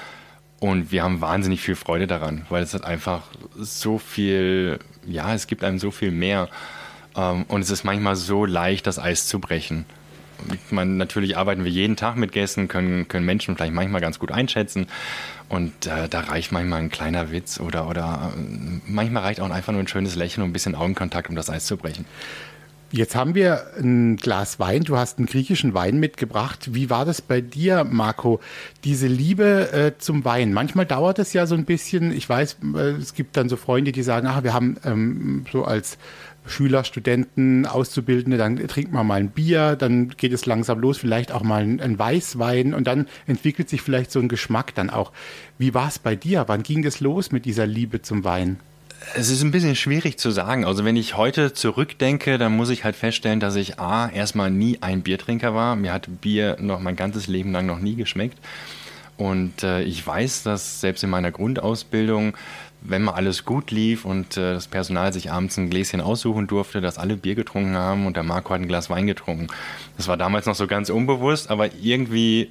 [0.59, 3.23] Und wir haben wahnsinnig viel Freude daran, weil es hat einfach
[3.57, 6.49] so viel, ja, es gibt einem so viel mehr.
[7.15, 9.85] Ähm, und es ist manchmal so leicht, das Eis zu brechen.
[10.53, 14.19] Ich meine, natürlich arbeiten wir jeden Tag mit Gästen, können, können Menschen vielleicht manchmal ganz
[14.19, 14.87] gut einschätzen.
[15.49, 19.73] Und äh, da reicht manchmal ein kleiner Witz oder, oder äh, manchmal reicht auch einfach
[19.73, 22.05] nur ein schönes Lächeln und ein bisschen Augenkontakt, um das Eis zu brechen.
[22.93, 24.83] Jetzt haben wir ein Glas Wein.
[24.83, 26.73] Du hast einen griechischen Wein mitgebracht.
[26.73, 28.41] Wie war das bei dir, Marco?
[28.83, 30.51] Diese Liebe äh, zum Wein.
[30.51, 32.11] Manchmal dauert es ja so ein bisschen.
[32.11, 35.63] Ich weiß, äh, es gibt dann so Freunde, die sagen, ach, wir haben ähm, so
[35.63, 35.97] als
[36.45, 41.31] Schüler, Studenten, Auszubildende, dann trinkt man mal ein Bier, dann geht es langsam los, vielleicht
[41.31, 45.11] auch mal ein, ein Weißwein und dann entwickelt sich vielleicht so ein Geschmack dann auch.
[45.57, 46.45] Wie war es bei dir?
[46.47, 48.59] Wann ging es los mit dieser Liebe zum Wein?
[49.15, 50.63] Es ist ein bisschen schwierig zu sagen.
[50.63, 54.77] Also wenn ich heute zurückdenke, dann muss ich halt feststellen, dass ich A, erstmal nie
[54.81, 55.75] ein Biertrinker war.
[55.75, 58.37] Mir hat Bier noch mein ganzes Leben lang noch nie geschmeckt.
[59.17, 62.35] Und äh, ich weiß, dass selbst in meiner Grundausbildung
[62.81, 66.81] wenn mal alles gut lief und äh, das Personal sich abends ein Gläschen aussuchen durfte,
[66.81, 69.47] dass alle Bier getrunken haben und der Marco hat ein Glas Wein getrunken.
[69.97, 72.49] Das war damals noch so ganz unbewusst, aber irgendwie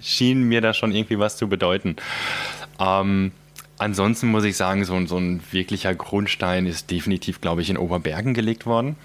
[0.00, 1.96] schien mir da schon irgendwie was zu bedeuten.
[2.78, 3.32] Ähm,
[3.78, 8.34] ansonsten muss ich sagen, so, so, ein wirklicher Grundstein ist definitiv, glaube ich, in Oberbergen
[8.34, 8.96] gelegt worden,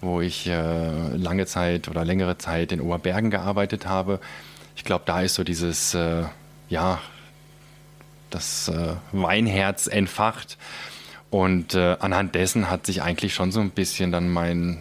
[0.00, 4.20] wo ich äh, lange Zeit oder längere Zeit in Oberbergen gearbeitet habe.
[4.76, 6.24] Ich glaube, da ist so dieses, äh,
[6.68, 7.00] ja,
[8.34, 10.58] das äh, Weinherz entfacht.
[11.30, 14.78] Und äh, anhand dessen hat sich eigentlich schon so ein bisschen dann mein,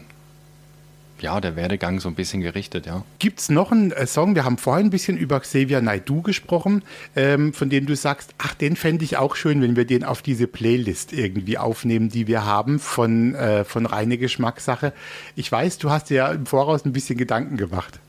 [1.19, 3.03] ja, der Werdegang so ein bisschen gerichtet, ja.
[3.17, 6.83] Gibt es noch einen äh, Song, wir haben vorhin ein bisschen über Xavier Naidu gesprochen,
[7.15, 10.21] ähm, von dem du sagst, ach, den fände ich auch schön, wenn wir den auf
[10.21, 14.93] diese Playlist irgendwie aufnehmen, die wir haben von, äh, von reine Geschmackssache.
[15.35, 17.99] Ich weiß, du hast dir ja im Voraus ein bisschen Gedanken gemacht.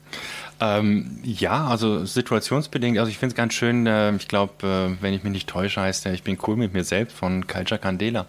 [0.65, 2.99] Ähm, ja, also situationsbedingt.
[2.99, 5.81] Also ich finde es ganz schön, äh, ich glaube, äh, wenn ich mich nicht täusche,
[5.81, 8.27] heißt der Ich bin cool mit mir selbst von Culture Candela.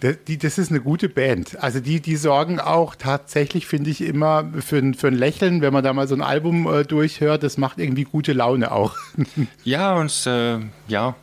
[0.00, 1.60] Das, die, das ist eine gute Band.
[1.62, 5.72] Also die, die sorgen auch tatsächlich, finde ich, immer für ein, für ein Lächeln, wenn
[5.72, 7.42] man da mal so ein Album äh, durchhört.
[7.42, 8.94] Das macht irgendwie gute Laune auch.
[9.64, 11.16] ja, und äh, ja,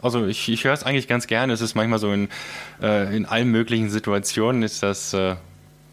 [0.00, 1.52] also ich, ich höre es eigentlich ganz gerne.
[1.52, 2.28] Es ist manchmal so in,
[2.80, 5.10] äh, in allen möglichen Situationen ist das,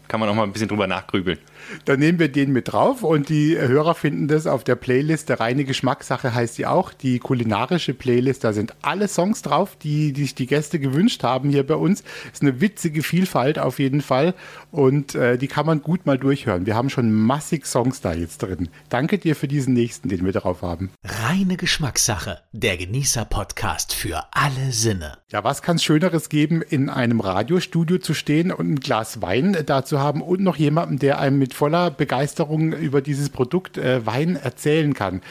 [0.08, 1.38] kann man auch mal ein bisschen drüber nachgrübeln.
[1.84, 5.28] Dann nehmen wir den mit drauf und die Hörer finden das auf der Playlist.
[5.28, 6.92] Der reine Geschmackssache heißt sie auch.
[6.92, 11.50] Die kulinarische Playlist, da sind alle Songs drauf, die, die sich die Gäste gewünscht haben
[11.50, 12.02] hier bei uns.
[12.32, 14.34] Ist eine witzige Vielfalt auf jeden Fall
[14.70, 16.66] und äh, die kann man gut mal durchhören.
[16.66, 18.68] Wir haben schon massig Songs da jetzt drin.
[18.88, 20.90] Danke dir für diesen nächsten, den wir drauf haben.
[21.04, 25.18] Reine Geschmackssache, der Genießer-Podcast für alle Sinne.
[25.30, 29.56] Ja, was kann es Schöneres geben, in einem Radiostudio zu stehen und ein Glas Wein
[29.66, 34.36] dazu haben und noch jemanden, der einem mit voller Begeisterung über dieses Produkt äh, Wein
[34.36, 35.22] erzählen kann.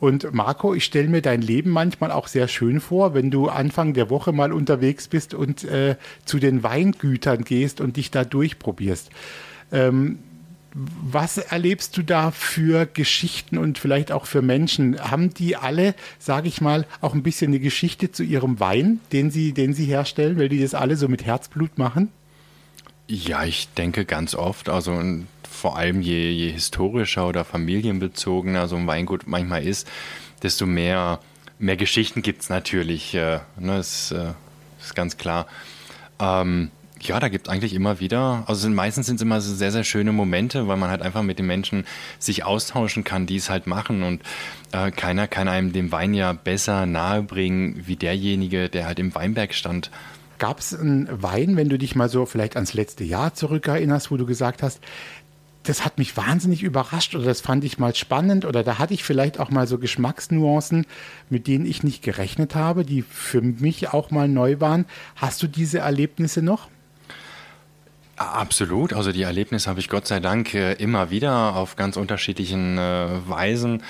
[0.00, 3.94] Und Marco, ich stelle mir dein Leben manchmal auch sehr schön vor, wenn du Anfang
[3.94, 9.10] der Woche mal unterwegs bist und äh, zu den Weingütern gehst und dich da durchprobierst.
[9.70, 10.18] Ähm,
[10.74, 14.98] was erlebst du da für Geschichten und vielleicht auch für Menschen?
[14.98, 19.30] Haben die alle, sage ich mal, auch ein bisschen eine Geschichte zu ihrem Wein, den
[19.30, 22.10] sie, den sie herstellen, weil die das alle so mit Herzblut machen?
[23.14, 24.70] Ja, ich denke ganz oft.
[24.70, 24.98] Also
[25.42, 29.86] vor allem je, je historischer oder familienbezogener so ein Weingut manchmal ist,
[30.42, 31.20] desto mehr,
[31.58, 33.14] mehr Geschichten gibt es natürlich.
[33.14, 34.32] Äh, ne, ist, äh,
[34.80, 35.46] ist ganz klar.
[36.18, 36.70] Ähm,
[37.02, 39.72] ja, da gibt es eigentlich immer wieder, also sind, meistens sind es immer so sehr,
[39.72, 41.84] sehr schöne Momente, weil man halt einfach mit den Menschen
[42.18, 44.22] sich austauschen kann, die es halt machen und
[44.70, 49.52] äh, keiner kann einem den Wein ja besser nahebringen wie derjenige, der halt im Weinberg
[49.52, 49.90] stand.
[50.42, 54.16] Gab es einen Wein, wenn du dich mal so vielleicht ans letzte Jahr zurückerinnerst, wo
[54.16, 54.80] du gesagt hast,
[55.62, 59.04] das hat mich wahnsinnig überrascht oder das fand ich mal spannend oder da hatte ich
[59.04, 60.84] vielleicht auch mal so Geschmacksnuancen,
[61.30, 64.86] mit denen ich nicht gerechnet habe, die für mich auch mal neu waren.
[65.14, 66.68] Hast du diese Erlebnisse noch?
[68.16, 68.94] Absolut.
[68.94, 73.06] Also die Erlebnisse habe ich Gott sei Dank äh, immer wieder auf ganz unterschiedlichen äh,
[73.28, 73.84] Weisen.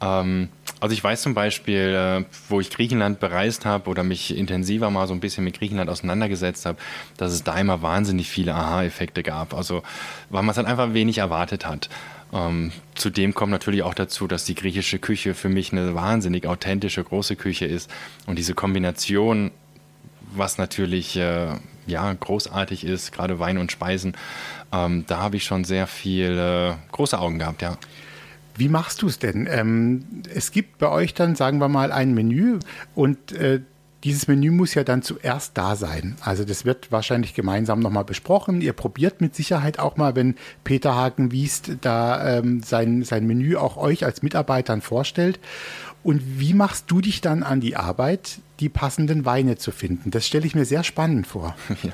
[0.00, 0.48] Ähm,
[0.80, 5.06] also ich weiß zum Beispiel, äh, wo ich Griechenland bereist habe oder mich intensiver mal
[5.06, 6.78] so ein bisschen mit Griechenland auseinandergesetzt habe,
[7.18, 9.54] dass es da immer wahnsinnig viele Aha-Effekte gab.
[9.54, 9.82] Also
[10.30, 11.90] weil man es halt einfach wenig erwartet hat.
[12.32, 17.04] Ähm, zudem kommt natürlich auch dazu, dass die griechische Küche für mich eine wahnsinnig authentische
[17.04, 17.90] große Küche ist.
[18.26, 19.50] Und diese Kombination,
[20.32, 21.48] was natürlich äh,
[21.86, 24.14] ja, großartig ist, gerade Wein und Speisen,
[24.72, 27.76] ähm, da habe ich schon sehr viel äh, große Augen gehabt, ja.
[28.60, 29.48] Wie machst du es denn?
[29.50, 32.58] Ähm, es gibt bei euch dann, sagen wir mal, ein Menü
[32.94, 33.62] und äh,
[34.04, 36.16] dieses Menü muss ja dann zuerst da sein.
[36.20, 38.60] Also das wird wahrscheinlich gemeinsam nochmal besprochen.
[38.60, 43.78] Ihr probiert mit Sicherheit auch mal, wenn Peter Hagen-Wiest da ähm, sein, sein Menü auch
[43.78, 45.40] euch als Mitarbeitern vorstellt.
[46.02, 50.10] Und wie machst du dich dann an die Arbeit, die passenden Weine zu finden?
[50.10, 51.56] Das stelle ich mir sehr spannend vor.
[51.82, 51.92] Ja,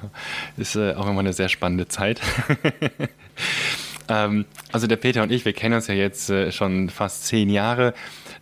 [0.57, 2.21] ist äh, auch immer eine sehr spannende Zeit.
[4.09, 7.51] ähm, also der Peter und ich, wir kennen uns ja jetzt äh, schon fast zehn
[7.51, 7.95] Jahre.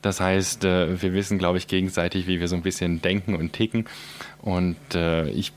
[0.02, 3.52] Das heißt, äh, wir wissen, glaube ich, gegenseitig, wie wir so ein bisschen denken und
[3.52, 3.86] ticken.
[4.42, 5.52] Und äh, ich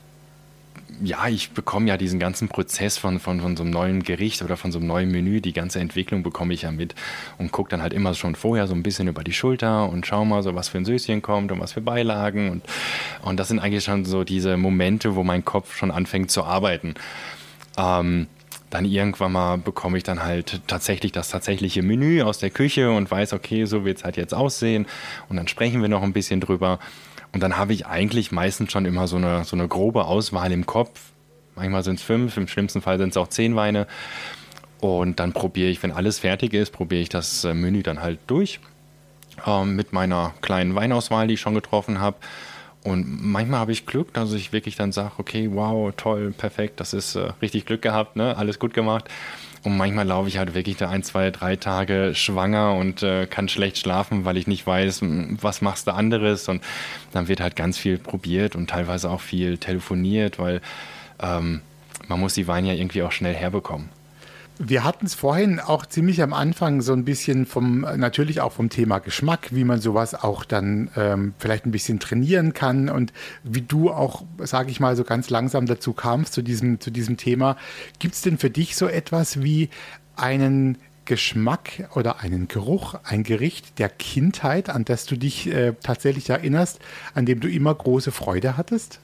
[1.02, 4.56] ja, ich bekomme ja diesen ganzen Prozess von, von, von so einem neuen Gericht oder
[4.56, 6.94] von so einem neuen Menü, die ganze Entwicklung bekomme ich ja mit
[7.38, 10.24] und gucke dann halt immer schon vorher so ein bisschen über die Schulter und schau
[10.24, 12.50] mal so, was für ein Söschen kommt und was für Beilagen.
[12.50, 12.64] Und,
[13.22, 16.94] und das sind eigentlich schon so diese Momente, wo mein Kopf schon anfängt zu arbeiten.
[17.76, 18.26] Ähm,
[18.70, 23.10] dann irgendwann mal bekomme ich dann halt tatsächlich das tatsächliche Menü aus der Küche und
[23.10, 24.86] weiß, okay, so wird es halt jetzt aussehen.
[25.28, 26.78] Und dann sprechen wir noch ein bisschen drüber.
[27.32, 30.66] Und dann habe ich eigentlich meistens schon immer so eine, so eine grobe Auswahl im
[30.66, 31.00] Kopf.
[31.56, 33.86] Manchmal sind es fünf, im schlimmsten Fall sind es auch zehn Weine.
[34.80, 38.18] Und dann probiere ich, wenn alles fertig ist, probiere ich das äh, Menü dann halt
[38.26, 38.60] durch
[39.46, 42.16] ähm, mit meiner kleinen Weinauswahl, die ich schon getroffen habe.
[42.88, 46.94] Und manchmal habe ich Glück, dass ich wirklich dann sage, okay, wow, toll, perfekt, das
[46.94, 48.36] ist äh, richtig Glück gehabt, ne?
[48.36, 49.04] alles gut gemacht.
[49.62, 53.48] Und manchmal laufe ich halt wirklich da ein, zwei, drei Tage schwanger und äh, kann
[53.48, 56.48] schlecht schlafen, weil ich nicht weiß, was machst du anderes.
[56.48, 56.62] Und
[57.12, 60.62] dann wird halt ganz viel probiert und teilweise auch viel telefoniert, weil
[61.20, 61.60] ähm,
[62.06, 63.90] man muss die Weine ja irgendwie auch schnell herbekommen.
[64.60, 68.70] Wir hatten es vorhin auch ziemlich am Anfang so ein bisschen vom, natürlich auch vom
[68.70, 73.12] Thema Geschmack, wie man sowas auch dann ähm, vielleicht ein bisschen trainieren kann und
[73.44, 77.16] wie du auch, sage ich mal, so ganz langsam dazu kamst zu diesem, zu diesem
[77.16, 77.56] Thema.
[78.00, 79.70] Gibt es denn für dich so etwas wie
[80.16, 86.30] einen Geschmack oder einen Geruch, ein Gericht der Kindheit, an das du dich äh, tatsächlich
[86.30, 86.80] erinnerst,
[87.14, 88.98] an dem du immer große Freude hattest?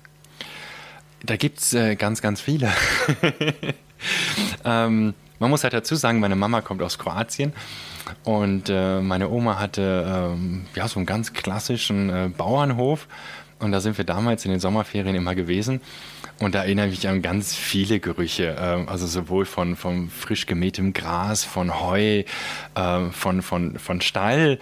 [1.24, 2.72] Da gibt es äh, ganz, ganz viele.
[4.64, 7.52] ähm, man muss halt dazu sagen, meine Mama kommt aus Kroatien
[8.24, 13.06] und äh, meine Oma hatte ähm, ja, so einen ganz klassischen äh, Bauernhof
[13.58, 15.80] und da sind wir damals in den Sommerferien immer gewesen.
[16.40, 20.46] Und da erinnere ich mich an ganz viele Gerüche, äh, also sowohl von, von frisch
[20.46, 22.24] gemähtem Gras, von Heu,
[22.74, 24.58] äh, von, von, von Stall,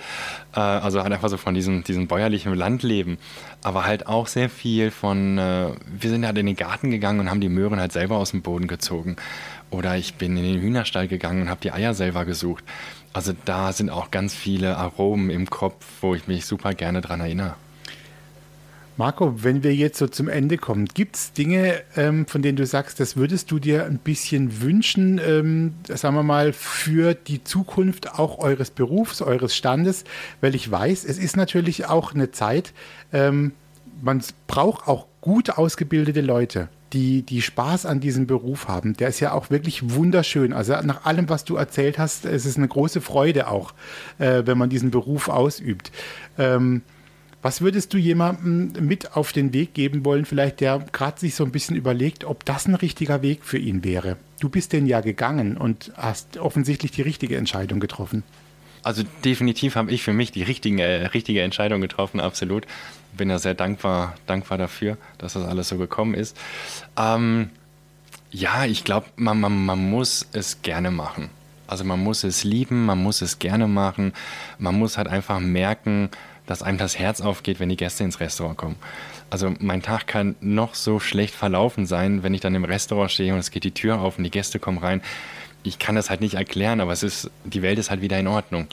[0.55, 3.17] äh, also halt einfach so von diesem, diesem bäuerlichen Landleben,
[3.63, 7.31] aber halt auch sehr viel von, äh, wir sind halt in den Garten gegangen und
[7.31, 9.17] haben die Möhren halt selber aus dem Boden gezogen.
[9.73, 12.63] Oder ich bin in den Hühnerstall gegangen und habe die Eier selber gesucht.
[13.15, 17.21] Also da sind auch ganz viele Aromen im Kopf, wo ich mich super gerne dran
[17.21, 17.55] erinnere.
[18.99, 22.67] Marco, wenn wir jetzt so zum Ende kommen, gibt es Dinge, ähm, von denen du
[22.67, 28.19] sagst, das würdest du dir ein bisschen wünschen, ähm, sagen wir mal, für die Zukunft
[28.19, 30.05] auch eures Berufs, eures Standes?
[30.43, 32.75] Weil ich weiß, es ist natürlich auch eine Zeit,
[33.15, 33.53] ähm,
[34.03, 39.21] man braucht auch gut ausgebildete Leute die, die Spaß an diesem Beruf haben, der ist
[39.21, 40.53] ja auch wirklich wunderschön.
[40.53, 43.73] Also nach allem, was du erzählt hast, es ist eine große Freude auch,
[44.19, 45.91] äh, wenn man diesen Beruf ausübt.
[46.39, 46.83] Ähm,
[47.43, 51.45] was würdest du jemandem mit auf den Weg geben wollen, vielleicht der gerade sich so
[51.45, 54.17] ein bisschen überlegt, ob das ein richtiger Weg für ihn wäre?
[54.39, 58.23] Du bist den ja gegangen und hast offensichtlich die richtige Entscheidung getroffen.
[58.83, 62.67] Also definitiv habe ich für mich die richtige, äh, richtige Entscheidung getroffen, absolut
[63.17, 66.37] bin da sehr dankbar, dankbar dafür, dass das alles so gekommen ist.
[66.97, 67.51] Ähm,
[68.31, 71.31] ja, ich glaube, man, man, man muss es gerne machen.
[71.67, 74.13] Also man muss es lieben, man muss es gerne machen.
[74.59, 76.11] Man muss halt einfach merken,
[76.47, 78.77] dass einem das Herz aufgeht, wenn die Gäste ins Restaurant kommen.
[79.31, 83.33] Also mein Tag kann noch so schlecht verlaufen sein, wenn ich dann im Restaurant stehe
[83.33, 85.03] und es geht die Tür auf und die Gäste kommen rein.
[85.63, 88.27] Ich kann das halt nicht erklären, aber es ist, die Welt ist halt wieder in
[88.27, 88.67] Ordnung.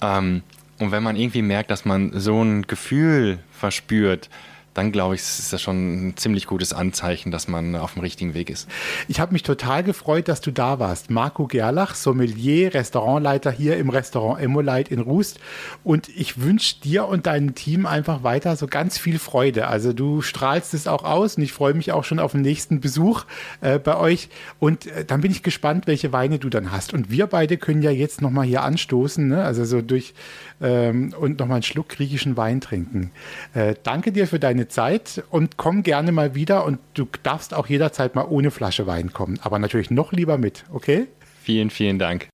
[0.00, 0.42] Ähm,
[0.78, 4.28] und wenn man irgendwie merkt, dass man so ein Gefühl verspürt,
[4.74, 8.34] dann glaube ich, ist das schon ein ziemlich gutes Anzeichen, dass man auf dem richtigen
[8.34, 8.68] Weg ist.
[9.08, 11.10] Ich habe mich total gefreut, dass du da warst.
[11.10, 15.38] Marco Gerlach, Sommelier, Restaurantleiter hier im Restaurant Emolite in Rust.
[15.84, 19.68] Und ich wünsche dir und deinem Team einfach weiter so ganz viel Freude.
[19.68, 22.80] Also du strahlst es auch aus und ich freue mich auch schon auf den nächsten
[22.80, 23.24] Besuch
[23.60, 24.28] äh, bei euch.
[24.58, 26.92] Und äh, dann bin ich gespannt, welche Weine du dann hast.
[26.92, 29.44] Und wir beide können ja jetzt nochmal hier anstoßen, ne?
[29.44, 30.14] also so durch
[30.60, 33.10] ähm, und nochmal einen Schluck griechischen Wein trinken.
[33.54, 37.66] Äh, danke dir für deine Zeit und komm gerne mal wieder und du darfst auch
[37.66, 41.08] jederzeit mal ohne Flasche Wein kommen, aber natürlich noch lieber mit, okay?
[41.42, 42.28] Vielen, vielen Dank.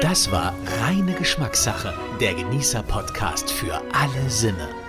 [0.00, 4.79] Das war reine Geschmackssache, der Genießer-Podcast für alle Sinne.